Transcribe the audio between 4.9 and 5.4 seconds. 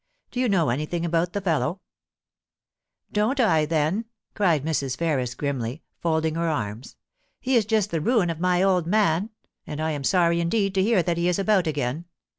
Ferris